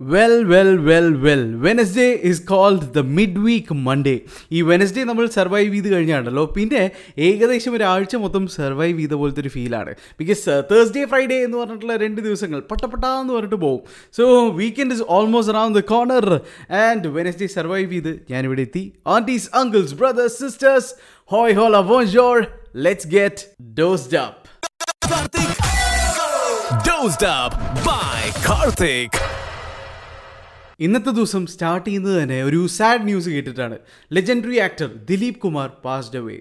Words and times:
Well 0.00 0.34
well 0.44 0.70
well 0.86 1.06
well 1.24 1.42
Wednesday 1.64 2.06
is 2.30 2.42
called 2.50 2.86
the 2.96 3.02
mid 3.18 3.40
week 3.44 3.74
Monday 3.86 4.14
ഈ 4.52 4.58
Wednesday 4.62 5.02
നമ്മൾ 5.04 5.26
survive 5.36 5.70
ചെയ്ത് 5.74 5.88
കഴിഞ്ഞാണല്ലോ. 5.94 6.44
പിന്നെ 6.56 6.82
ഏകദേശം 7.28 7.74
ഒരാഴ്ച 7.74 8.16
മൊത്തം 8.16 8.44
സർവൈവ് 8.56 8.98
ചെയ്ത 8.98 9.14
പോലത്തെ 9.20 9.40
ഒരു 9.40 9.48
ഫീലാണ് 9.48 9.92
ബിക്കോസ് 10.18 10.56
തേഴ്സ്ഡേ 10.72 11.04
ഫ്രൈഡേ 11.12 11.38
എന്ന് 11.44 11.56
പറഞ്ഞിട്ടുള്ള 11.58 11.96
രണ്ട് 11.96 12.20
ദിവസങ്ങൾ 12.20 12.60
പട്ടപ്പെട്ടാന്ന് 12.72 13.32
പറഞ്ഞിട്ട് 13.32 13.60
പോകും 13.66 13.80
so 14.18 14.26
weekend 14.60 14.94
is 14.94 15.06
almost 15.18 15.54
around 15.54 15.78
the 15.78 15.82
corner 15.92 16.26
and 16.84 17.08
Wednesday 17.16 17.48
survive 17.56 17.90
ചെയ്ത് 17.92 18.12
ഞാനിവിടെ 18.34 18.62
എത്തി. 18.68 18.84
Aunties 19.16 19.48
uncles 19.62 19.94
brothers 19.94 20.38
sisters 20.44 20.90
hoy 21.30 21.56
hola 21.60 21.76
bonjour 21.76 22.36
let's 22.86 23.10
get 23.16 23.42
dosed 23.80 24.18
up 24.26 24.42
Dozed 26.86 27.22
up 27.24 27.52
by 27.86 28.16
Karthik. 28.46 29.12
ഇന്നത്തെ 30.80 31.10
ദിവസം 31.10 31.46
സ്റ്റാർട്ട് 31.46 31.86
ചെയ്യുന്നത് 31.86 32.22
തന്നെ 32.22 32.44
ഒരു 32.44 32.66
sad 32.66 33.04
news 33.04 33.28
കേട്ടിട്ടാണ്. 33.28 33.78
Legendary 34.12 34.58
actor 34.58 34.88
Dilip 35.10 35.36
Kumar 35.36 35.68
passed 35.84 36.18
away 36.18 36.38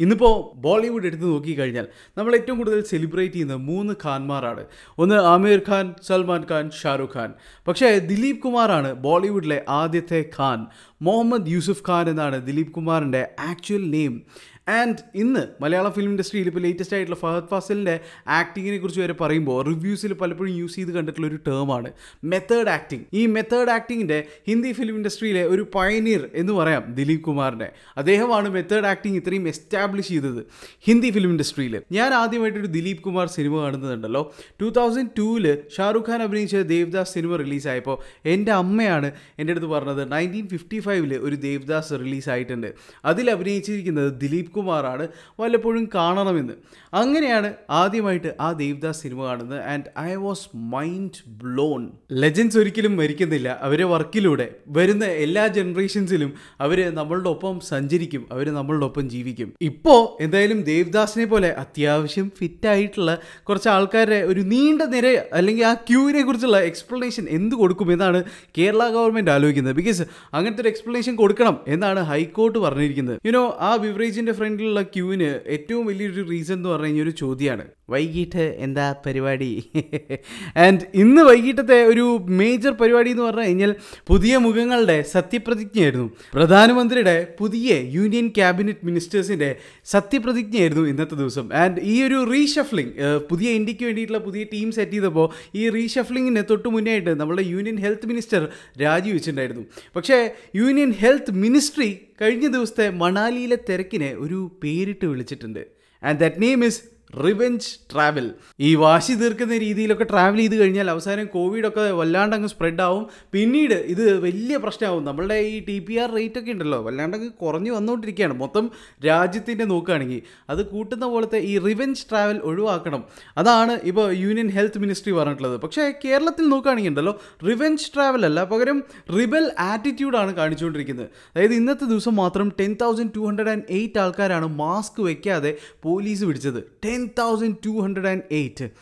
ഇന്നിപ്പോൾ 0.00 0.56
ബോളിവുഡ് 0.56 1.06
എടുത്ത് 1.06 1.24
നോക്കിക്കഴിഞ്ഞാൽ 1.24 1.86
നമ്മൾ 2.18 2.34
ഏറ്റവും 2.34 2.58
കൂടുതൽ 2.58 2.82
സെലിബ്രേറ്റ് 2.82 3.34
ചെയ്യുന്ന 3.34 3.54
മൂന്ന് 3.54 3.94
ഖാൻമാരാണ്. 4.04 4.64
ഒന്ന് 4.98 5.14
ആമിർ 5.14 5.62
ഖാൻ 5.68 5.94
സൽമാൻ 6.06 6.44
ഖാൻ 6.50 6.70
ഷാറുഖ് 6.82 7.16
ഖാൻ. 7.16 7.34
പക്ഷേ 7.68 7.98
ദിലീപ് 7.98 8.38
കുമാറാണ് 8.38 8.94
ബോളിവുഡിലെ 8.94 9.64
ആദ്യത്തെ 9.68 10.24
ഖാൻ. 10.38 10.66
മുഹമ്മദ് 11.02 11.48
യൂസുഫ് 11.48 11.82
ഖാൻ 11.88 12.10
എന്നാണ് 12.10 12.46
ദിലീപ് 12.46 12.72
കുമാറിന്റെ 12.72 13.28
ആക്ച്വൽ 13.40 13.90
നെയിം 13.90 14.22
ആൻഡ് 14.68 14.98
ഇന്ന് 15.14 15.42
മലയാള 15.60 15.88
ഫിലിം 15.88 16.10
ഇൻഡസ്ട്രിയിൽ 16.10 16.46
ഇപ്പോൾ 16.46 16.60
ലേറ്റസ്റ്റ് 16.60 16.96
ആയിട്ടുള്ള 16.96 17.18
ഫഹദ് 17.20 17.48
ഫാസിലിന്റെ 17.48 18.00
ആക്ടിങ്ങിനെ 18.28 18.78
കുറിച്ച് 18.78 19.00
വരെ 19.00 19.12
പറയുമ്പോൾ 19.12 19.58
റിവ്യൂസിൽ 19.62 20.12
പലപ്പോഴും 20.12 20.56
യൂസ് 20.56 20.76
ചെയ്ത് 20.76 20.90
കണ്ടിട്ടുള്ള 20.90 21.26
ഒരു 21.26 21.38
ടേമാണ് 21.46 21.90
മെത്തേഡ് 22.24 22.68
ആക്ടിങ് 22.68 23.04
ഈ 23.12 23.26
മെത്തേഡ് 23.26 23.70
ആക്ടിങ്ങിന്റെ 23.70 24.18
ഹിന്ദി 24.48 24.72
ഫിലിം 24.72 24.96
ഇൻഡസ്ട്രിയിലെ 24.96 25.44
ഒരു 25.44 25.66
പയനീർ 25.74 26.30
എന്ന് 26.34 26.52
പറയാം 26.52 26.84
ദിലീപ് 26.94 27.20
കുമാറിനെ. 27.20 27.68
അദ്ദേഹമാണ് 27.96 28.48
മെത്തേഡ് 28.48 28.84
ആക്ടിങ് 28.84 29.16
ഇത്രയും 29.16 29.48
എസ്റ്റാബ്ലിഷ് 29.48 30.08
ചെയ്തത് 30.08 30.42
ഹിന്ദി 30.86 31.10
ഫിലിം 31.10 31.30
ഇൻഡസ്ട്രിയിൽ 31.30 31.82
ഞാൻ 31.92 32.14
ആദ്യമായിട്ടൊരു 32.14 32.66
ദിലീപ് 32.66 32.98
കുമാർ 32.98 33.26
സിനിമ 33.28 33.56
കാണുന്നുണ്ടല്ലോ. 33.62 34.22
ടൂ 34.60 34.68
തൗസൻഡ് 34.68 35.10
ടൂവിൽ 35.18 35.46
ഷാറുഖ് 35.76 36.10
ഖാൻ 36.10 36.22
അഭിനയിച്ച 36.22 36.56
ദേവദാസ് 36.56 37.14
സിനിമ 37.14 37.36
റിലീസായപ്പോൾ 37.36 37.96
എന്റെ 38.24 38.52
അമ്മയാണ് 38.52 39.08
എന്റെ 39.38 39.52
അടുത്ത് 39.52 39.66
പറഞ്ഞത് 39.66 40.12
നയന്റീൻ 40.12 40.48
ഫിഫ്റ്റി 40.48 40.78
ഫൈവിൽ 40.78 41.14
ഒരു 41.14 41.36
ദേവദാസ് 41.36 41.92
റിലീസായിട്ടുണ്ട് 41.92 42.68
അതിൽ 43.04 43.30
അഭിനയിച്ചിരിക്കുന്നത് 43.30 44.20
ദിലീപ് 44.20 44.50
കുമാറാണ് 44.58 45.06
വല്ലപ്പോഴും 45.40 45.84
കാണണമെന്ന്. 45.94 46.56
അങ്ങനെയാണ് 47.00 47.48
ആദ്യമായിട്ട് 47.78 48.30
ആ 48.40 48.48
ദേവ്ദാസ് 48.62 49.02
സിനിമ 49.04 49.20
കാണുന്നത്. 49.24 49.60
And 49.72 49.88
I 50.10 50.12
was 50.26 50.44
mind 50.74 51.20
blown 51.42 51.82
legends 52.22 52.58
ഒരിക്കലും 52.62 52.94
മരിക്കുന്നില്ല. 53.00 53.48
അവരെ 53.68 53.86
വർക്കിലൂടെ 53.94 54.46
വരുന്ന 54.78 55.04
എല്ലാ 55.24 55.44
ജനറേഷൻസിലും 55.58 56.30
അവർ 56.66 56.78
നമ്മളുടെ 56.98 57.30
ഒപ്പം 57.34 57.56
സഞ്ചരിക്കും. 57.70 58.22
അവർ 58.32 58.46
നമ്മളുടെ 58.58 58.86
ഒപ്പം 58.88 59.04
ജീവിക്കും. 59.14 59.48
ഇപ്പോൾ 59.70 60.00
എന്തായാലും 60.24 60.60
ദേവ്ദാസിനെ 60.70 61.26
പോലെ 61.32 61.50
അത്യാവശ്യം 61.64 62.26
ഫിറ്റായിട്ടുള്ള 62.38 63.12
കുറച്ച് 63.48 63.70
ആൾക്കാരുടെ 63.74 64.20
ഒരു 64.30 64.42
നീണ്ട 64.52 64.82
നിര 64.94 65.06
അല്ലെങ്കിൽ 65.38 65.66
ആ 65.70 65.74
ക്യൂവിനെ 65.88 66.22
കുറിച്ചുള്ള 66.22 66.60
എക്സ്പ്ലനേഷൻ 66.70 67.26
എന്ത് 67.38 67.54
കൊടുക്കും 67.62 67.88
എന്നാണ് 67.92 68.20
കേരള 68.58 68.82
ഗവൺമെന്റ് 68.96 69.32
ആലോചിക്കുന്നത്. 69.36 69.76
ബിക്കോസ് 69.80 70.02
അങ്ങനത്തെ 70.34 70.62
ഒരു 70.64 70.70
എക്സ്പ്ലനേഷൻ 70.72 71.14
കൊടുക്കണം 71.22 71.56
എന്നാണ് 71.74 72.00
ഹൈക്കോർട്ട് 72.10 72.58
പറഞ്ഞിരിക്കുന്നത്. 72.66 73.18
യുനോ 73.28 73.44
ആ 73.68 73.70
ബിവറേജിന്റെ 73.76 74.34
ഫ്രണ്ടിലുള്ള 74.48 74.82
ക്യൂവിന് 74.82 75.28
ഏറ്റവും 75.46 75.86
വലിയൊരു 75.86 76.28
റീസൺ 76.30 76.54
എന്ന് 76.54 76.68
പറഞ്ഞു 76.68 77.02
ഒരു 77.02 77.10
ചോദ്യമാണ്. 77.10 77.64
വൈകിട്ട് 77.90 78.56
എന്താ 78.58 78.94
പരിപാടി? 79.06 79.48
ആൻഡ് 80.56 80.80
ഇന്ന് 80.94 81.22
വൈകിട്ടത്തെ 81.22 81.82
ഒരു 81.82 82.26
മേജർ 82.30 82.70
പരിപാടി 82.70 83.10
എന്ന് 83.10 83.22
പറഞ്ഞു 83.22 83.40
കഴിഞ്ഞാൽ 83.40 83.74
പുതിയ 84.06 84.36
മുഖങ്ങളുടെ 84.36 85.02
സത്യപ്രതിജ്ഞയായിരുന്നു. 85.02 86.10
പ്രധാനമന്ത്രിയുടെ 86.34 87.34
പുതിയ 87.38 87.74
യൂണിയൻ 87.74 88.28
ക്യാബിനറ്റ് 88.28 88.86
മിനിസ്റ്റേഴ്സിന്റെ 88.86 89.56
സത്യപ്രതിജ്ഞയായിരുന്നു 89.84 90.88
ഇന്നത്തെ 90.88 91.14
ദിവസം. 91.14 91.54
ആൻഡ് 91.54 91.80
ഈ 91.82 92.02
ഒരു 92.02 92.30
റീഷഫ്ലിംഗ് 92.32 93.18
പുതിയ 93.30 93.50
ഇന്ത്യയ്ക്ക് 93.50 93.84
വേണ്ടിയിട്ടുള്ള 93.84 94.18
പുതിയ 94.18 94.44
ടീം 94.44 94.72
സെറ്റ് 94.72 94.92
ചെയ്തപ്പോൾ 94.92 95.28
ഈ 95.54 95.68
റീഷഫ്ലിങ്ങിന് 95.68 96.44
തൊട്ട് 96.50 96.68
മുന്നേ 96.68 96.98
നമ്മുടെ 97.00 97.42
യൂണിയൻ 97.42 97.76
ഹെൽത്ത് 97.76 98.06
മിനിസ്റ്റർ 98.06 98.48
രാജിവെച്ചിട്ടുണ്ടായിരുന്നു. 98.80 99.64
പക്ഷേ 99.96 100.30
യൂണിയൻ 100.56 100.92
ഹെൽത്ത് 100.92 101.34
മിനിസ്ട്രി 101.34 101.90
കഴിഞ്ഞ 102.22 102.46
ദിവസത്തെ 102.46 102.90
മണാലിയിലെ 102.90 103.58
തിരക്കിനെ 103.68 104.14
ഒരു 104.14 104.60
പേരിട്ട് 104.64 105.06
വിളിച്ചിട്ടുണ്ട്. 105.06 105.66
And 106.02 106.20
that 106.20 106.42
name 106.42 106.64
is 106.64 106.82
revenge 107.16 107.78
travel 107.92 108.30
ഈ 108.60 108.74
വാശി 108.74 109.12
തീർക്കുന്ന 109.12 109.58
രീതിയിലൊക്കെ 109.58 110.04
ട്രാവൽ 110.04 110.36
ചെയ്ത് 110.36 110.56
കഴിഞ്ഞാൽ 110.56 110.90
അവസാനം 110.90 111.26
കോവിഡൊക്കെ 111.26 111.90
വല്ലാണ്ട് 111.90 112.36
അങ്ങ് 112.36 112.48
സ്പ്രെഡ് 112.48 112.80
ആവും. 112.80 113.06
പിന്നീട് 113.32 113.74
ഇത് 113.74 114.20
വലിയ 114.20 114.56
പ്രശ്നമാവും. 114.56 115.04
നമ്മളുടെ 115.04 115.34
ഈ 115.34 115.64
ടി 115.64 115.78
പി 115.78 115.94
ആർ 115.94 116.10
റേറ്റ് 116.14 116.38
ഒക്കെ 116.38 116.50
ഉണ്ടല്ലോ. 116.50 116.82
വല്ലാണ്ട് 116.82 117.16
അങ്ങ് 117.16 117.30
കുറഞ്ഞു 117.30 117.72
വന്നുകൊണ്ടിരിക്കുകയാണ്. 117.72 118.34
മൊത്തം 118.34 118.70
രാജ്യത്തിന്റെ 119.06 119.64
നോക്കുകയാണെങ്കിൽ 119.64 120.22
അത് 120.50 120.66
കൂട്ടുന്ന 120.66 121.06
പോലത്തെ 121.06 121.38
ഈ 121.38 121.58
റിവെഞ്ച് 121.58 122.06
ട്രാവൽ 122.10 122.38
ഒഴിവാക്കണം. 122.38 123.04
അതാണ് 123.36 123.78
ഇപ്പോൾ 123.84 124.12
യൂണിയൻ 124.12 124.48
ഹെൽത്ത് 124.50 124.78
മിനിസ്ട്രി 124.78 125.12
പറഞ്ഞിട്ടുള്ളത്. 125.12 125.60
പക്ഷേ 125.60 125.92
കേരളത്തിൽ 126.04 126.48
നോക്കുകയാണെങ്കിൽ 126.48 126.90
ഉണ്ടല്ലോ 126.90 127.20
റിവെഞ്ച് 127.48 127.90
ട്രാവൽ 127.94 128.24
അല്ല 128.24 128.44
പകരം 128.44 128.84
റിബൽ 129.10 129.52
ആറ്റിറ്റ്യൂഡാണ് 129.58 130.34
കാണിച്ചുകൊണ്ടിരിക്കുന്നത്. 130.34 131.08
അതായത് 131.36 131.54
ഇന്നത്തെ 131.54 131.84
ദിവസം 131.84 132.16
മാത്രം 132.16 132.52
ten 132.60 132.76
thousand 132.82 133.10
two 133.16 133.20
hundred 133.20 133.48
and 133.48 133.62
eight 133.70 133.98
ആൾക്കാരാണ് 133.98 134.46
മാസ്ക് 134.46 135.02
വയ്ക്കാതെ 135.02 135.56
പോലീസ് 135.82 136.24
പിടിച്ചത്. 136.24 136.62
ടെൻ 136.84 136.97
തൗസൻഡ് 137.18 137.58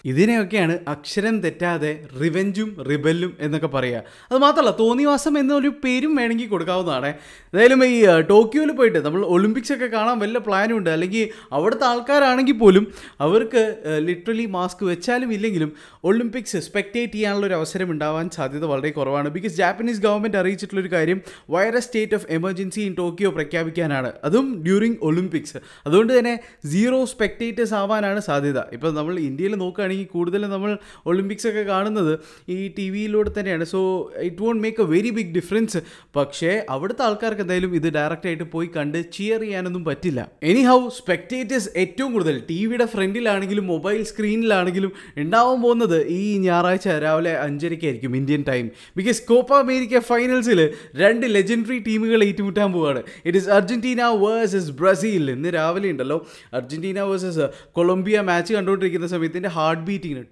ഇതിനെയൊക്കെയാണ് 0.04 0.75
അക്ഷരം 0.88 1.37
തെറ്റാതെ 1.44 1.93
റിവെഞ്ചും 2.22 2.69
റിബല്ലും 2.91 3.32
എന്നൊക്കെ 3.41 3.71
പറയുക. 3.77 4.03
അത് 4.31 4.38
മാത്രമല്ല 4.44 4.72
തോന്നിവാസം 4.81 5.38
എന്നൊരു 5.38 5.69
പേരും 5.84 6.16
വേണമെങ്കിൽ 6.16 6.49
കൊടുക്കാവുന്നതാണ്. 6.49 7.10
എന്തായാലും 7.53 7.84
ഈ 7.84 7.99
ടോക്കിയോയിൽ 8.31 8.72
പോയിട്ട് 8.72 8.99
നമ്മൾ 8.99 9.22
ഒളിമ്പിക്സ് 9.34 9.72
ഒക്കെ 9.72 9.87
കാണാൻ 9.87 10.19
വല്ല 10.19 10.38
പ്ലാനും 10.38 10.77
ഉണ്ട്? 10.78 10.91
അല്ലെങ്കിൽ 10.91 11.25
അവിടുത്തെ 11.53 11.87
ആൾക്കാരാണെങ്കിൽ 11.87 12.56
പോലും 12.62 12.87
അവർക്ക് 13.21 13.62
ലിറ്ററലി 14.09 14.47
മാസ്ക് 14.56 14.84
വെച്ചാലും 14.84 15.33
ഇല്ലെങ്കിലും 15.33 15.72
ഒളിമ്പിക്സ് 16.04 16.56
സ്പെക്ടേറ്റ് 16.56 17.12
ചെയ്യാനുള്ള 17.12 17.47
ഒരു 17.47 17.54
അവസരം 17.54 17.91
ഉണ്ടാവാൻ 17.91 18.27
സാധ്യത 18.31 18.65
വളരെ 18.65 18.91
കുറവാണ്. 18.91 19.28
ബിക്കോസ് 19.28 19.56
ജാപ്പനീസ് 19.56 20.00
ഗവൺമെന്റ് 20.00 20.38
അറിയിച്ചിട്ടുള്ളൊരു 20.43 20.93
കാര്യം 20.93 21.21
virus 21.50 21.87
state 21.87 22.15
of 22.15 22.27
emergency 22.38 22.81
in 22.81 22.94
Tokyo 22.98 23.31
പ്രഖ്യാപിക്കാനാണ്. 23.31 24.12
അതും 24.25 24.47
ഡ്യൂറിങ് 24.65 24.97
ഒളിമ്പിക്സ് 25.03 25.59
അതുകൊണ്ട് 25.87 26.12
തന്നെ 26.19 26.34
സീറോ 26.72 27.04
സ്പെക്ടേറ്റേഴ്സ് 27.04 27.75
ആവാനാണ് 28.06 28.22
സാധ്യത. 28.28 28.58
ഇപ്പോൾ 28.76 28.90
നമ്മൾ 28.98 29.14
ഇന്ത്യയിൽ 29.28 29.54
നോക്കുകയാണെങ്കിൽ 29.62 30.08
കൂടുതലും 30.14 30.50
നമ്മൾ 30.54 30.70
ഒളിമ്പിക്സ് 31.10 31.46
ഒക്കെ 31.50 31.62
കാണുന്നത് 31.72 32.12
ഈ 32.54 32.58
ടി 32.76 32.86
വിയിലൂടെ 32.94 33.30
തന്നെയാണ്. 33.38 33.64
So 33.74 33.80
it 34.28 34.42
won't 34.42 34.62
make 34.64 34.82
a 34.84 34.88
very 34.94 35.10
big 35.16 35.32
difference 35.38 35.80
പക്ഷേ 36.16 36.52
അവിടുത്തെ 36.74 37.02
ആൾക്കാർക്ക് 37.06 37.42
എന്തായാലും 37.46 37.72
ഇത് 37.78 37.88
ഡയറക്റ്റായിട്ട് 37.96 38.46
പോയി 38.54 38.68
കണ്ട് 38.76 38.98
ചിയർ 39.16 39.40
ചെയ്യാനൊന്നും 39.46 39.84
പറ്റില്ല. 39.88 40.20
എനി 40.50 40.62
ഹൗ 40.70 40.78
സ്പെക്ടേറ്റേഴ്സ് 40.98 41.70
ഏറ്റവും 41.82 42.10
കൂടുതൽ 42.16 42.36
ടി 42.50 42.58
വിയുടെ 42.66 42.86
ഫ്രണ്ടിലാണെങ്കിലും 42.94 43.66
മൊബൈൽ 43.72 44.00
സ്ക്രീനിലാണെങ്കിലും 44.10 44.92
ഉണ്ടാവാൻ 45.24 45.58
പോകുന്നത് 45.64 45.98
ഈ 46.18 46.20
ഞായറാഴ്ച 46.46 46.88
രാവിലെ 47.06 47.34
അഞ്ചരയ്ക്കായിരിക്കും 47.46 48.16
Indian 48.20 48.42
time 48.50 48.66
because 48.98 49.20
Copa 49.30 49.52
America 49.64 49.98
ഫൈനൽസിൽ 50.10 50.60
രണ്ട് 51.02 51.26
ലെജൻഡറി 51.36 51.78
ടീമുകൾ 51.88 52.20
ഏറ്റുമുട്ടാൻ 52.28 52.70
പോവുകയാണ് 52.76 53.02
it 53.26 53.38
is 53.42 53.50
Argentina 53.58 54.02
versus 54.24 54.72
Brazil 54.80 55.24
ഇന്ന് 55.36 55.50
രാവിലെ 55.58 55.88
ഉണ്ടല്ലോ. 55.94 56.18
അർജന്റീന 56.58 57.00
വേഴ്സസ് 57.10 57.46
കൊളംബിയ 57.76 57.95
മാച്ച് 58.22 58.54
കണ്ടുകൊണ്ടിരിക്കുന്ന 58.54 59.06
സമയത്ത് 59.06 59.36
എന്റെ 59.36 59.48
ഹാർട്ട് 59.48 59.82
ബീറ്റിങ്ങിന് 59.82 60.24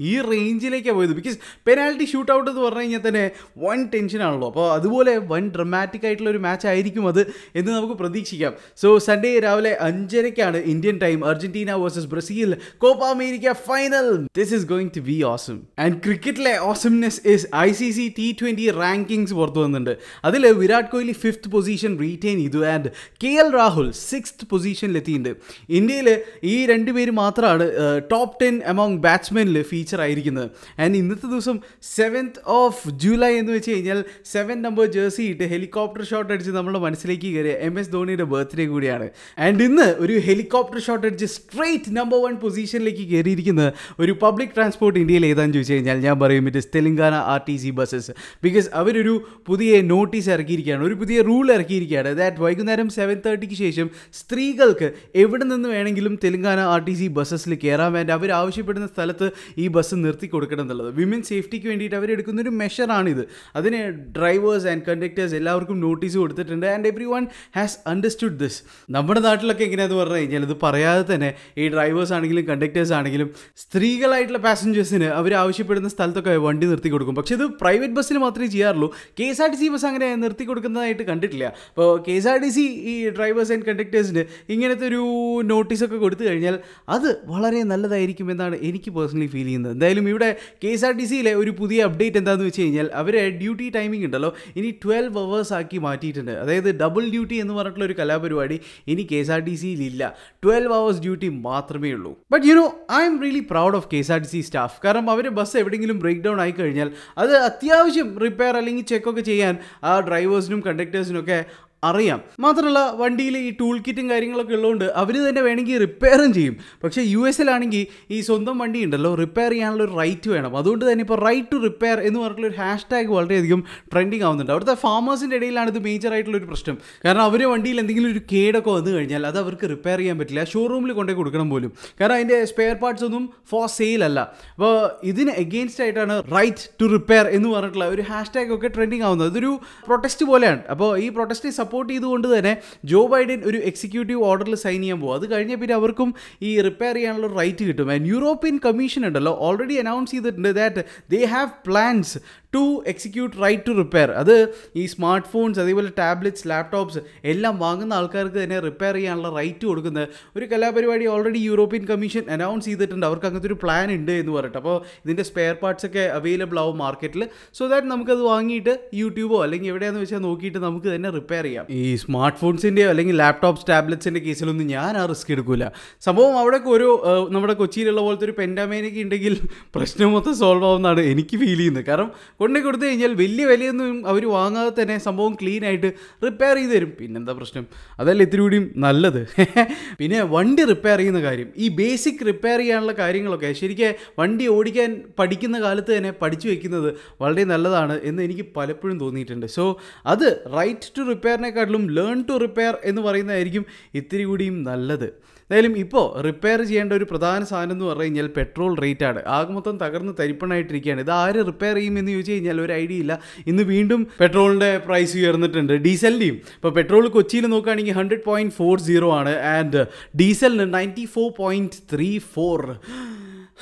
ഈ 0.00 0.12
റേഞ്ചിലേക്കാണ് 0.30 0.96
പോയത്. 0.96 1.14
ബിക്കോസ് 1.18 1.38
പെനാൽറ്റി 1.66 2.06
ഷൂട്ട് 2.12 2.32
ഔട്ട് 2.34 2.48
എന്ന് 2.50 2.62
പറഞ്ഞു 2.66 2.82
കഴിഞ്ഞാൽ 2.82 3.02
തന്നെ 3.08 3.24
വൺ 3.64 3.78
ടെൻഷനാണല്ലോ 3.94 4.48
അപ്പോൾ 4.52 4.66
അതുപോലെ 4.76 5.12
വൺ 5.32 5.42
ഡ്രമാറ്റിക് 5.56 6.04
ആയിട്ടുള്ള 6.06 6.30
ഒരു 6.30 6.40
മാച്ച് 6.46 6.66
ആയിരിക്കും 6.72 7.04
അത് 7.10 7.20
എന്ന് 7.58 7.70
നമുക്ക് 7.72 7.96
പ്രതീക്ഷിക്കാം. 8.02 8.52
സോ 8.82 8.88
സൺഡേ 9.06 9.32
രാവിലെ 9.46 9.72
അഞ്ചരയ്ക്കാണ് 9.88 10.58
Indian 10.72 10.96
time 11.04 11.18
Argentina 11.30 11.72
versus 11.82 12.08
Brazil 12.14 12.50
Copa 12.84 13.02
America 13.16 13.52
final 13.68 14.08
this 14.40 14.54
is 14.58 14.66
going 14.72 14.92
to 14.96 15.02
be 15.10 15.18
awesome 15.32 15.58
and 15.84 15.96
ക്രിക്കറ്റിലെ 16.06 16.54
awesomeness 16.70 17.20
is 17.34 17.46
I 17.66 17.68
C 17.80 17.90
C 17.98 18.06
T 18.18 18.28
twenty 18.40 18.68
rankings 18.80 19.34
പുറത്തു 19.40 19.60
വന്നിട്ടുണ്ട്. 19.64 19.94
അതിൽ 20.30 20.46
Virat 20.62 20.90
Kohli 20.94 21.16
fifth 21.24 21.50
position 21.56 21.92
retain 22.04 22.38
ചെയ്തു. 22.42 22.60
And 22.74 22.90
K 23.24 23.32
L 23.44 23.50
Rahul 23.60 23.88
sixth 24.10 24.46
പൊസിഷനിലെത്തിയിട്ടുണ്ട് 24.52 25.32
ഇന്ത്യയിൽ 25.78 26.08
ഈ 26.52 26.56
രണ്ടുപേര് 26.72 27.14
മാത്രമാണ് 27.22 27.66
top 28.12 28.36
ten 28.42 28.56
among 28.74 28.98
ബാറ്റ്സ്മെനിൽ 29.06 29.58
ഫീച്ചർ 29.70 29.80
ആയിരിക്കുന്നത്. 29.90 30.50
ആൻഡ് 30.78 30.96
ഇന്നത്തെ 30.96 31.26
ദിവസം 31.26 31.58
സെവൻത്ത് 31.82 32.40
ഓഫ് 32.46 32.90
ജൂലൈ 32.90 33.32
എന്ന് 33.34 33.52
വെച്ച് 33.52 33.70
കഴിഞ്ഞാൽ 33.70 34.04
സെവൻ 34.32 34.62
നമ്പർ 34.62 34.86
ജേഴ്സി 34.86 35.22
ഇട്ട് 35.22 35.42
ഹെലികോപ്റ്റർ 35.42 36.04
ഷോട്ട് 36.04 36.32
അടിച്ച് 36.32 36.50
നമ്മുടെ 36.50 36.78
മനസ്സിലേക്ക് 36.78 37.34
കയറിയ 37.34 37.52
എം 37.52 37.78
എസ് 37.78 37.92
ധോണിയുടെ 37.92 38.22
ബർത്ത്ഡേ 38.22 38.66
കൂടിയാണ്. 38.66 39.10
ആൻഡ് 39.38 39.62
ഇന്ന് 39.62 39.82
ഒരു 39.82 40.12
ഹെലികോപ്റ്റർ 40.12 40.80
ഷോട്ട് 40.80 41.06
അടിച്ച് 41.06 41.26
സ്ട്രെയിറ്റ് 41.26 41.96
നമ്പർ 41.96 42.22
വൺ 42.22 42.36
പൊസിഷനിലേക്ക് 42.36 43.08
കയറിയിരിക്കുന്നത് 43.08 43.72
ഒരു 44.00 44.18
പബ്ലിക് 44.22 44.48
ട്രാൻസ്പോർട്ട് 44.48 44.98
ഇന്ത്യയിൽ 44.98 45.26
ഏതാണെന്ന് 45.26 45.54
ചോദിച്ചു 45.54 45.72
കഴിഞ്ഞാൽ 45.72 45.98
ഞാൻ 45.98 46.20
പറയും 46.20 46.46
it 46.46 46.58
is 46.58 46.68
Telangana 46.74 47.14
R 47.14 47.40
T 47.48 47.56
C 47.56 47.70
buses 47.70 48.10
because 48.42 48.68
അവരൊരു 48.74 49.26
പുതിയ 49.46 49.80
നോട്ടീസ് 49.80 50.30
ഇറക്കിയിരിക്കുകയാണ്. 50.30 50.84
ഒരു 50.84 50.94
പുതിയ 50.94 51.22
റൂൾ 51.22 51.52
ഇറക്കിയിരിക്കുകയാണ്. 51.52 52.16
ദാറ്റ് 52.16 52.40
വൈകുന്നേരം 52.40 52.88
സെവൻ 52.88 53.20
തേർട്ടിക്ക് 53.26 53.54
ശേഷം 53.54 53.90
സ്ത്രീകൾക്ക് 54.12 54.92
എവിടെ 55.14 55.44
നിന്ന് 55.44 55.68
വേണമെങ്കിലും 55.68 56.18
തെലങ്കാന 56.24 56.60
ആർ 56.60 56.84
ടി 56.84 56.92
സി 56.92 57.06
ബസ്സസിൽ 57.06 57.54
കയറാൻ 57.54 57.92
വേണ്ടി 57.92 58.12
അവർ 58.12 58.30
ആവശ്യപ്പെടുന്ന 58.30 58.86
സ്ഥലത്ത് 58.86 59.30
ഈ 59.58 59.68
ബസ് 59.76 59.96
നിർത്തി 60.04 60.26
കൊടുക്കണം 60.34 60.64
എന്നുള്ളത്. 60.64 60.90
വിമൻ 61.00 61.20
സേഫ്റ്റിക്ക് 61.30 61.68
വേണ്ടിയിട്ട് 61.72 61.96
അവരെടുക്കുന്ന 62.00 62.40
ഒരു 62.44 62.52
മെഷറാണിത് 62.60 63.22
അതിന് 63.60 63.80
ഡ്രൈവേഴ്സ് 64.18 64.68
ആൻഡ് 64.72 64.84
കണ്ടക്ടേഴ്സ് 64.88 65.36
എല്ലാവർക്കും 65.40 65.78
നോട്ടീസ് 65.86 66.16
കൊടുത്തിട്ടുണ്ട്. 66.22 66.66
And 66.74 66.88
every 66.92 67.08
one 67.14 67.26
has 67.58 67.76
understood 67.92 68.38
this 68.42 68.60
നമ്മുടെ 68.96 69.22
നാട്ടിലൊക്കെ 69.28 69.64
എങ്ങനെയാന്ന് 69.68 69.98
പറഞ്ഞു 70.00 70.20
കഴിഞ്ഞാൽ 70.20 70.44
ഇത് 70.48 70.56
പറയാതെ 70.64 71.04
തന്നെ 71.12 71.30
ഈ 71.60 71.66
ഡ്രൈവേഴ്സ് 71.76 72.14
ആണെങ്കിലും 72.18 72.46
കണ്ടക്ടേഴ്സ് 72.50 72.94
ആണെങ്കിലും 72.98 73.28
സ്ത്രീകളായിട്ടുള്ള 73.64 74.42
പാസഞ്ചേഴ്സിന് 74.48 75.10
അവർ 75.20 75.32
ആവശ്യപ്പെടുന്ന 75.42 75.88
സ്ഥലത്തൊക്കെ 75.96 76.36
വണ്ടി 76.46 76.66
നിർത്തി 76.72 76.90
കൊടുക്കും. 76.94 77.16
പക്ഷേ 77.20 77.34
ഇത് 77.38 77.46
പ്രൈവറ്റ് 77.62 77.96
ബസ്സിന് 77.98 78.20
മാത്രമേ 78.26 78.48
ചെയ്യാറുള്ളൂ. 78.54 78.88
K 79.18 79.26
S 79.32 79.42
R 79.44 79.48
T 79.54 79.58
C 79.62 79.68
bus 79.74 79.86
അങ്ങനെ 79.90 80.08
നിർത്തി 80.24 80.44
കൊടുക്കുന്നതായിട്ട് 80.50 81.04
കണ്ടിട്ടില്ല. 81.10 81.46
അപ്പോൾ 81.72 81.90
K 82.06 82.14
S 82.20 82.28
R 82.32 82.38
T 82.44 82.50
C 82.56 82.64
ഈ 82.92 82.94
ഡ്രൈവേഴ്സ് 83.16 83.52
ആൻഡ് 83.54 83.66
കണ്ടക്ടേഴ്സിന് 83.68 84.22
ഇങ്ങനത്തെ 84.54 84.86
ഒരു 84.90 85.02
നോട്ടീസൊക്കെ 85.50 85.98
കൊടുത്തു 86.04 86.24
കഴിഞ്ഞാൽ 86.28 86.56
അത് 86.96 87.08
വളരെ 87.32 87.60
നല്ലതായിരിക്കും 87.72 88.28
എന്നാണ് 88.34 88.56
എനിക്ക് 88.68 88.90
പേഴ്സണലി 88.96 89.28
ഫീൽ 89.34 89.46
ചെയ്യുന്നത്. 89.46 89.61
എന്തായാലും 89.68 90.08
ഇവിടെ 90.08 90.28
കെ 90.64 90.68
എസ് 90.68 90.84
ആർ 90.88 90.94
ടി 90.98 91.04
സിയിലെ 91.10 91.34
ഒരു 91.34 91.50
പുതിയ 91.60 91.84
അപ്ഡേറ്റ് 91.88 92.18
എന്താണെന്ന് 92.20 92.46
വെച്ച് 92.48 92.62
കഴിഞ്ഞാൽ 92.62 92.90
അവരെ 93.00 93.22
ഡ്യൂട്ടി 93.40 93.68
ടൈമിംഗ് 93.76 94.04
ഉണ്ടല്ലോ. 94.08 94.30
ഇനി 94.56 94.70
ട്വൽവ് 94.84 95.18
അവേഴ്സ് 95.24 95.52
ആക്കി 95.58 95.78
മാറ്റിയിട്ടുണ്ട്. 95.86 96.30
അതായത് 96.30 96.70
ഡബിൾ 96.82 97.10
ഡ്യൂട്ടി 97.14 97.36
എന്ന് 97.44 97.54
പറഞ്ഞിട്ടുള്ള 97.54 97.86
ഒരു 97.90 97.96
കലാപരിപാടി 98.00 98.58
ഇനി 98.94 99.02
കെ 99.12 99.20
എസ് 99.22 99.32
ആർ 99.36 99.40
ടി 99.48 99.54
സിയിൽ 99.62 99.82
ഇല്ല 99.90 100.02
ട്വൽവ് 100.44 100.74
അവേഴ്സ് 100.78 101.02
ഡ്യൂട്ടി 101.06 101.30
മാത്രമേ 101.48 101.92
ഉള്ളൂ. 101.98 102.12
But 102.34 102.46
you 102.48 102.54
know 102.60 102.66
I'm 103.10 103.16
really 103.24 103.44
proud 103.52 103.76
of 103.76 103.88
K 103.92 103.96
S 103.96 104.12
R 104.12 104.18
T 104.18 104.30
C 104.34 104.40
staff 104.40 104.78
കാരണം 104.84 105.10
അവർ 105.10 105.28
ബസ് 105.40 105.56
എവിടെയെങ്കിലും 105.56 105.98
ബ്രേക്ക് 105.98 106.24
ഡൗൺ 106.28 106.40
ആയി 106.40 106.54
കഴിഞ്ഞാൽ 106.60 106.90
അത് 107.18 107.36
അത്യാവശ്യം 107.48 108.18
റിപ്പയർ 108.24 108.56
അല്ലെങ്കിൽ 108.56 108.84
ചെക്കൊക്കെ 108.84 109.20
ചെയ്യാൻ 109.20 109.54
ആ 109.84 110.00
ഡ്രൈവേഴ്സിനും 110.00 110.62
കണ്ടക്ടേഴ്സിനും 110.66 111.20
ഒക്കെ 111.20 111.38
അറിയാം. 111.84 112.20
മാത്രമല്ല 112.40 112.90
വണ്ടിയിൽ 112.90 113.36
ഈ 113.38 113.50
ടൂൾ 113.60 113.78
കിറ്റും 113.78 114.10
കാര്യങ്ങളൊക്കെ 114.10 114.54
ഉള്ളതുകൊണ്ട് 114.54 114.84
അവർ 114.84 115.28
തന്നെ 115.28 115.42
വേണമെങ്കിൽ 115.42 115.78
റിപ്പയറും 115.78 116.32
ചെയ്യും. 116.32 116.56
പക്ഷേ 116.84 117.02
യു 117.02 117.28
എസിലാണെങ്കിൽ 117.28 117.86
ഈ 118.10 118.20
സ്വന്തം 118.20 118.58
വണ്ടി 118.58 118.84
ഉണ്ടല്ലോ 118.84 119.14
റിപ്പയർ 119.14 119.50
ചെയ്യാനുള്ള 119.50 119.84
ഒരു 119.84 119.94
റൈറ്റ് 119.98 120.30
വേണം. 120.30 120.56
അതുകൊണ്ട് 120.56 120.92
തന്നെ 120.92 121.02
ഇപ്പോൾ 121.02 121.18
റൈറ്റ് 121.24 121.48
ടു 121.52 121.56
റിപ്പയർ 121.56 122.00
എന്ന് 122.00 122.20
പറഞ്ഞിട്ടുള്ള 122.20 122.48
ഒരു 122.48 122.60
ഹാഷ് 122.60 122.86
ടാഗ് 122.92 123.06
വളരെയധികം 123.06 123.64
ട്രെൻഡിങ് 123.92 124.22
ആവുന്നുണ്ട്. 124.22 124.52
അവിടുത്തെ 124.52 124.74
ഫാമേഴ്സിന്റെ 124.74 125.36
ഇടയിലാണ് 125.36 125.70
ഇത് 125.70 125.84
മേജർ 125.84 126.12
ആയിട്ടുള്ള 126.12 126.36
ഒരു 126.36 126.44
പ്രശ്നം. 126.44 126.78
കാരണം 127.04 127.22
അവർ 127.22 127.48
വണ്ടിയിൽ 127.48 127.80
എന്തെങ്കിലും 127.80 128.10
ഒരു 128.12 128.20
കേടൊക്കെ 128.32 128.70
വന്നു 128.70 128.90
കഴിഞ്ഞാൽ 128.90 129.26
അത് 129.26 129.38
അവർക്ക് 129.38 129.70
റിപ്പയർ 129.70 129.98
ചെയ്യാൻ 129.98 130.18
പറ്റില്ല. 130.18 130.44
ഷോറൂമിൽ 130.44 130.92
കൊണ്ടുപോയി 130.92 131.16
കൊടുക്കണം 131.16 131.50
പോലും. 131.50 131.72
കാരണം 132.00 132.14
അതിന്റെ 132.14 132.44
സ്പെയർ 132.44 132.74
പാർട്സ് 132.74 133.04
ഒന്നും 133.04 133.32
ഫോർ 133.50 133.66
സെയിൽ 133.68 134.04
അല്ല. 134.04 134.20
അപ്പോൾ 134.54 134.90
ഇതിന് 135.04 135.30
എഗെയിൻസ്റ്റ് 135.30 135.84
ആയിട്ടാണ് 135.84 136.22
റൈറ്റ് 136.36 136.70
ടു 136.80 136.84
റിപ്പയർ 136.84 137.26
എന്ന് 137.26 137.48
പറഞ്ഞിട്ടുള്ള 137.48 137.88
ഒരു 137.88 138.02
ഹാഷ് 138.02 138.34
ടാഗ് 138.36 138.54
ഒക്കെ 138.54 138.68
ട്രെൻഡിങ് 138.68 139.02
ആവുന്നത്. 139.02 139.30
ഇതൊരു 139.30 139.60
പ്രൊട്ടസ്റ്റ് 139.86 140.26
പോലെയാണ്. 140.26 140.62
അപ്പോൾ 140.70 140.98
ഈ 140.98 141.08
പ്രൊട്ടസ്റ്റ് 141.08 141.48
സപ്പോർട്ട് 141.72 141.92
ചെയ്തുകൊണ്ട് 141.92 142.26
തന്നെ 142.32 142.52
ജോ 142.90 143.00
ബൈഡൻ 143.12 143.40
ഒരു 143.50 143.58
എക്സിക്യൂട്ടീവ് 143.68 144.20
ഓർഡറിൽ 144.30 144.54
സൈൻ 144.62 144.80
ചെയ്യാൻ 144.82 144.98
പോകും 145.02 145.14
അത് 145.18 145.26
കഴിഞ്ഞ 145.32 145.54
പിന്നെ 145.60 145.74
അവർക്കും 145.80 146.08
ഈ 146.48 146.50
റിപ്പയർ 146.66 146.94
ചെയ്യാനുള്ള 146.98 147.28
റൈറ്റ് 147.40 147.64
കിട്ടും. 147.68 147.88
ആൻഡ് 147.94 148.06
യൂറോപ്യൻ 148.12 148.56
കമ്മീഷൻ 148.66 149.02
ഉണ്ടല്ലോ 149.08 149.32
ഓൾറെഡി 149.46 149.76
അനൗൺസ് 149.82 150.12
ചെയ്തിട്ടുണ്ട് 150.14 150.50
that 150.60 150.82
they 151.14 151.20
have 151.34 151.50
plans 151.66 152.18
to 152.56 152.64
execute 152.92 153.34
right 153.44 153.64
to 153.68 153.74
repair 153.80 154.08
അത് 154.22 154.34
ഈ 154.80 154.82
സ്മാർട്ട് 154.94 155.28
ഫോൺസ് 155.34 155.58
അതേപോലെ 155.62 155.90
ടാബ്ലറ്റ്സ് 156.00 156.44
ലാപ്ടോപ്സ് 156.52 157.00
എല്ലാം 157.32 157.54
വാങ്ങുന്ന 157.64 157.92
ആൾക്കാർക്ക് 158.00 158.38
തന്നെ 158.42 158.58
റിപ്പയർ 158.66 158.94
ചെയ്യാനുള്ള 158.98 159.30
റൈറ്റ് 159.38 159.64
കൊടുക്കുന്ന 159.70 160.00
ഒരു 160.36 160.46
കലാപരിപാടി 160.52 161.06
ഓൾറെഡി 161.14 161.40
യൂറോപ്യൻ 161.50 161.84
കമ്മീഷൻ 161.92 162.24
അനൗൺസ് 162.36 162.66
ചെയ്തിട്ടുണ്ട്. 162.70 163.06
അവർക്ക് 163.10 163.26
അങ്ങനത്തെ 163.30 163.50
ഒരു 163.52 163.58
പ്ലാൻ 163.64 163.88
ഉണ്ട് 163.96 164.12
എന്ന് 164.20 164.34
പറഞ്ഞിട്ട്. 164.36 164.58
അപ്പോൾ 164.62 164.76
ഇതിന്റെ 165.04 165.26
സ്പെയർ 165.30 165.56
പാർട്സ് 165.62 165.86
ഒക്കെ 165.90 166.04
അവൈലബിൾ 166.18 166.60
ആവും 166.64 166.78
മാർക്കറ്റിൽ 166.84 167.24
സോ 167.60 167.62
ദാറ്റ് 167.72 167.90
നമുക്കത് 167.94 168.22
വാങ്ങിയിട്ട് 168.32 168.74
യൂട്യൂബോ 169.02 169.38
അല്ലെങ്കിൽ 169.46 169.70
എവിടെയാണെന്ന് 169.74 170.04
വെച്ചാൽ 170.04 170.22
നോക്കിയിട്ട് 170.28 170.62
നമുക്ക് 170.68 170.88
തന്നെ 170.94 171.10
റിപ്പയർ 171.18 171.44
ചെയ്യാം. 171.48 171.61
ഈ 171.70 171.96
സ്മാർട്ട് 171.96 172.38
ഫോൺസിന്റെയോ 172.38 172.88
അല്ലെങ്കിൽ 172.88 173.16
ലാപ്ടോപ്സ് 173.16 173.66
ടാബ്ലറ്റ്സിന്റെ 173.66 174.20
കേസിലൊന്നും 174.20 174.66
ഞാൻ 174.66 174.96
ആ 174.96 175.06
റിസ്ക് 175.06 175.32
എടുക്കില്ല 175.32 175.72
സംഭവം 176.00 176.38
അവിടെ 176.38 176.58
ഒരു 176.64 177.02
നമ്മുടെ 177.30 177.52
കൊച്ചിയിലുള്ള 177.52 178.00
പോലത്തെ 178.00 178.24
ഒരു 178.24 178.32
പെൻഡാമേനൊക്കെ 178.38 179.00
ഉണ്ടെങ്കിൽ 179.00 179.38
പ്രശ്നം 179.74 180.12
മൊത്തം 180.12 180.34
സോൾവ് 180.34 180.64
ആവുന്നതാണ് 180.64 181.00
എനിക്ക് 181.00 181.36
ഫീൽ 181.36 181.56
ചെയ്യുന്നത്. 181.56 181.86
കാരണം 181.86 182.12
കൊണ്ടു 182.38 182.58
കൊടുത്തു 182.58 182.84
കഴിഞ്ഞാൽ 182.86 183.14
വലിയ 183.14 183.46
വിലയൊന്നും 183.46 184.06
അവർ 184.06 184.26
വാങ്ങാതെ 184.26 184.82
തന്നെ 184.82 184.98
സംഭവം 184.98 185.34
ക്ലീൻ 185.42 185.64
ആയിട്ട് 185.64 185.92
റിപ്പയർ 186.24 186.56
ചെയ്ത് 186.56 186.76
തരും. 186.76 186.92
പിന്നെന്താ 186.98 187.32
പ്രശ്നം? 187.32 187.66
അതല്ല 187.98 188.22
ഇത്തിരി 188.22 188.42
കൂടിയും 188.42 188.72
നല്ലത്. 188.76 189.26
പിന്നെ 189.98 190.22
വണ്ടി 190.22 190.64
റിപ്പയർ 190.64 190.98
ചെയ്യുന്ന 190.98 191.20
കാര്യം. 191.20 191.52
ഈ 191.56 191.68
ബേസിക് 191.68 192.26
റിപ്പയർ 192.26 192.58
ചെയ്യാനുള്ള 192.58 192.92
കാര്യങ്ങളൊക്കെ 192.92 193.52
ശരിക്കും 193.52 193.70
വണ്ടി 194.18 194.48
ഓടിക്കാൻ 194.48 195.02
പഠിക്കുന്ന 195.18 195.60
കാലത്ത് 195.60 195.98
തന്നെ 195.98 196.10
പഠിച്ചു 196.10 196.48
വെക്കുന്നത് 196.48 196.94
വളരെ 197.20 197.44
നല്ലതാണ് 197.44 198.00
എന്ന് 198.02 198.22
എനിക്ക് 198.22 198.46
പലപ്പോഴും 198.56 199.00
തോന്നിയിട്ടുണ്ട്. 199.00 199.46
സോ 199.46 199.78
അത് 200.06 200.42
റൈറ്റ് 200.58 200.98
ടു 200.98 201.02
റിപ്പയറിനെക്കാട്ടിലും 201.52 201.84
ലേൺ 201.96 202.18
ടു 202.28 202.34
റിപ്പയർ 202.44 202.74
എന്ന് 202.84 203.02
പറയുന്നതായിരിക്കും 203.02 203.64
ഇത്തിരി 203.94 204.24
കൂടിയും 204.24 204.56
നല്ലത്. 204.62 205.08
എന്തായാലും 205.42 205.74
ഇപ്പോൾ 205.84 206.04
റിപ്പയർ 206.26 206.58
ചെയ്യേണ്ട 206.68 206.92
ഒരു 206.92 207.04
പ്രധാന 207.04 207.44
സാധനം 207.44 207.72
എന്ന് 207.72 207.84
പറഞ്ഞു 207.84 208.02
കഴിഞ്ഞാൽ 208.02 208.28
പെട്രോൾ 208.36 208.72
റേറ്റ് 208.84 209.04
ആണ്. 209.04 209.20
ആകെ 209.26 209.52
മൊത്തം 209.52 209.76
തകർന്ന് 209.82 210.12
തരിപ്പണായിട്ടിരിക്കുകയാണ്. 210.20 211.00
ഇത് 211.00 211.10
ആര് 211.10 211.40
റിപ്പയർ 211.46 211.76
ചെയ്യും 211.76 211.98
എന്ന് 211.98 212.12
ചോദിച്ചു 212.12 212.32
കഴിഞ്ഞാൽ 212.32 212.60
ഒരു 212.60 212.72
ഐഡിയ 212.72 212.98
ഇല്ല. 213.04 213.12
ഇന്ന് 213.46 213.62
വീണ്ടും 213.62 214.06
പെട്രോളിന്റെ 214.20 214.70
പ്രൈസ് 214.86 215.16
ഉയർന്നിട്ടുണ്ട്. 215.16 215.72
ഡീസലിന്റെയും 215.72 216.38
ഇപ്പോൾ 216.56 216.72
പെട്രോൾ 216.78 217.08
കൊച്ചിയിൽ 217.08 217.46
നോക്കുകയാണെങ്കിൽ 217.46 217.92
ഹൺഡ്രഡ് 217.92 218.24
പോയിന്റ് 218.24 218.54
ഫോർ 218.54 218.80
സീറോ 218.88 219.10
ആണ്. 219.20 219.34
ആൻഡ് 219.56 219.82
ഡീസലിന് 220.22 220.74
ninety 220.74 221.04
four 221.04 221.28
point 221.42 221.82
three 221.94 222.18
four 222.18 222.62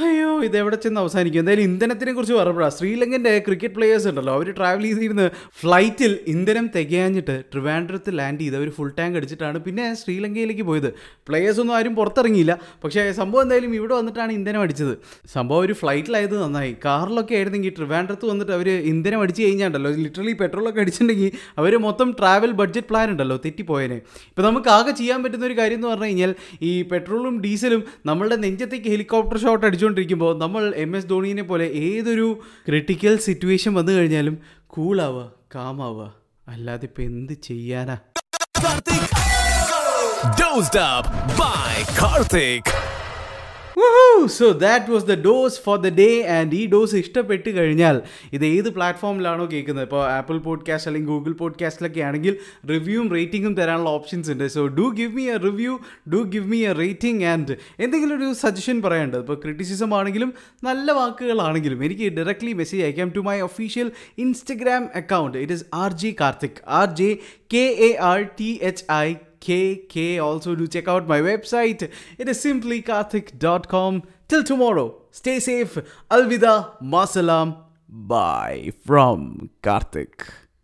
അയ്യോ 0.05 0.29
ഇത് 0.47 0.57
എവിടെ 0.59 0.77
ചെന്ന് 0.77 1.01
അവസാനിക്കും? 1.01 1.41
എന്തായാലും 1.41 1.65
ഇന്ധനത്തിനെ 1.69 2.13
കുറിച്ച് 2.13 2.35
പറയുമ്പോഴാണ് 2.35 2.75
ശ്രീലങ്കന്റെ 2.77 3.39
ക്രിക്കറ്റ് 3.47 3.75
പ്ലേയേഴ്സ് 3.75 4.09
ഉണ്ടല്ലോ 4.09 4.33
അവർ 4.35 4.49
ട്രാവൽ 4.59 4.83
ചെയ്തിരുന്ന 4.83 5.25
ഫ്ലൈറ്റിൽ 5.61 6.13
ഇന്ധനം 6.27 6.67
തികയാഞ്ഞിട്ട് 6.77 7.35
ട്രിവാൻഡ്രത്ത് 7.53 8.11
ലാൻഡ് 8.19 8.41
ചെയ്ത് 8.41 8.57
അവർ 8.57 8.69
ഫുൾ 8.71 8.91
ടാങ്ക് 8.99 9.17
അടിച്ചിട്ടാണ് 9.19 9.59
പിന്നെ 9.59 9.95
ശ്രീലങ്കയിലേക്ക് 9.95 10.63
പോയത്. 10.63 10.95
പ്ലേയേഴ്സ് 11.29 11.61
ഒന്നും 11.61 11.75
ആരും 11.77 11.95
പുറത്തിറങ്ങിയില്ല. 11.97 12.59
പക്ഷേ 12.85 13.13
സംഭവം 13.13 13.43
എന്തായാലും 13.43 13.75
ഇവിടെ 13.75 13.95
വന്നിട്ടാണ് 13.95 14.33
ഇന്ധനം 14.33 14.61
അടിച്ചത്. 14.61 14.95
സംഭവം 15.35 15.61
ഒരു 15.61 15.73
ഫ്ലൈറ്റിലായത് 15.73 16.37
നന്നായി. 16.43 16.77
കാറിലൊക്കെ 16.85 17.35
ആയിരുന്നെങ്കിൽ 17.35 17.75
ട്രിവാൻഡ്രത്ത് 17.77 18.27
വന്നിട്ട് 18.27 18.53
അവർ 18.53 18.71
ഇന്ധനം 18.93 19.21
അടിച്ച് 19.21 19.43
കഴിഞ്ഞാണ്ടല്ലോ 19.43 19.91
ലിറ്ററലി 19.91 20.33
പെട്രോളൊക്കെ 20.33 20.81
അടിച്ചിട്ടുണ്ടെങ്കിൽ 20.81 21.33
അവർ 21.59 21.77
മൊത്തം 21.79 22.17
ട്രാവൽ 22.21 22.51
ബഡ്ജറ്റ് 22.51 22.87
പ്ലാൻ 22.87 23.11
ഉണ്ടല്ലോ 23.11 23.39
തെറ്റിപ്പോയനെ. 23.45 24.01
ഇപ്പോൾ 24.31 24.43
നമുക്ക് 24.43 24.69
ആകെ 24.69 24.91
ചെയ്യാൻ 24.91 25.23
പറ്റുന്ന 25.23 25.47
ഒരു 25.47 25.59
കാര്യം 25.59 25.77
എന്ന് 25.77 25.89
പറഞ്ഞു 25.89 26.05
കഴിഞ്ഞാൽ 26.05 26.35
ഈ 26.63 26.83
പെട്രോളും 26.83 27.43
ഡീസലും 27.43 27.85
നമ്മളുടെ 28.07 28.37
നെഞ്ചത്തേക്ക് 28.37 28.89
ഹെലികോപ്റ്റർ 28.89 29.39
ഷോട്ട് 29.39 29.67
അടിച്ചുകൊണ്ടിരിക്കുമ്പോൾ 29.93 30.33
നമ്മൾ 30.43 30.63
എം 30.77 30.91
എസ് 30.97 31.09
ധോണിനെ 31.11 31.43
പോലെ 31.43 31.67
ഏതൊരു 31.87 32.27
ക്രിട്ടിക്കൽ 32.69 33.15
സിറ്റുവേഷൻ 33.27 33.75
വന്നു 33.75 33.93
കഴിഞ്ഞാലും 33.93 34.35
കൂളാവുക 34.75 35.25
കാമാവുക 35.55 36.05
അല്ലാതെ 36.47 36.87
ഇപ്പം 36.91 37.05
എന്ത് 37.11 37.35
ചെയ്യാനാ? 37.49 37.97
Dozed 40.41 40.77
up 40.87 41.07
by 41.39 41.71
Karthik. 41.99 42.67
So 44.27 44.53
that 44.53 44.91
was 44.91 45.05
the 45.05 45.15
dose 45.25 45.61
for 45.61 45.79
the 45.79 45.89
day 45.89 46.23
and 46.23 46.55
ഈ 46.55 46.67
ഡോസ് 46.67 46.95
ഇഷ്ടപ്പെട്ട് 46.95 47.51
കഴിഞ്ഞാൽ 47.51 48.03
ഇത് 48.33 48.47
ഏത് 48.47 48.71
പ്ലാറ്റ്ഫോമിലാണോ 48.75 49.49
കേൾക്കുന്നത്? 49.53 49.85
ഇപ്പോൾ 49.85 50.11
ആപ്പിൾ 50.11 50.39
പോഡ്കാസ്റ്റ് 50.39 50.89
അല്ലെങ്കിൽ 50.89 51.11
ഗൂഗിൾ 51.11 51.33
പോഡ്കാസ്റ്റിലൊക്കെ 51.33 52.01
ആണെങ്കിൽ 52.01 52.37
റിവ്യൂവും 52.71 53.11
റേറ്റിംഗും 53.11 53.55
തരാനുള്ള 53.55 53.91
ഓപ്ഷൻസ് 53.91 54.31
ഉണ്ട്. 54.31 54.49
So 54.49 54.67
do 54.67 54.95
give 54.95 55.13
me 55.13 55.31
a 55.31 55.37
review 55.37 55.79
do 56.13 56.17
give 56.17 56.47
me 56.47 56.67
a 56.67 56.73
rating 56.73 57.25
and 57.25 57.57
എന്തെങ്കിലും 57.79 58.17
ഒരു 58.19 58.33
സജഷൻ 58.33 58.83
പറയേണ്ടത് 58.83 59.19
ഇപ്പോൾ 59.19 59.41
ക്രിറ്റിസിസം 59.45 59.95
ആണെങ്കിലും 59.95 60.35
നല്ല 60.65 60.93
വാക്കുകളാണെങ്കിലും 60.93 61.85
എനിക്ക് 61.85 62.13
ഡയറക്ട്ലി 62.13 62.53
മെസ്സേജ് 62.53 62.83
അയക്കാം. 62.83 63.09
To 63.09 63.21
my 63.21 63.41
official 63.41 63.91
Instagram 64.19 64.89
account 64.95 65.39
it 65.39 65.53
is 65.53 65.65
R 65.75 65.93
G 65.93 66.17
Karthik 66.21 66.61
R 66.69 66.97
J 66.97 67.17
K 67.55 67.67
A 67.89 67.97
R 68.01 68.23
T 68.41 68.59
H 68.63 68.85
I 68.93 69.15
KK. 69.41 70.23
Also, 70.23 70.55
do 70.55 70.67
check 70.67 70.89
out 70.89 71.09
my 71.09 71.21
website. 71.21 71.91
It 72.19 72.29
is 72.29 72.41
simply 72.41 72.83
karthik.com. 72.83 74.03
Till 74.29 74.45
tomorrow, 74.45 75.03
stay 75.11 75.41
safe. 75.41 75.79
Alvida, 76.11 76.81
Masalam. 76.83 77.57
Bye 77.89 78.73
from 78.85 79.51
Karthik. 79.63 80.29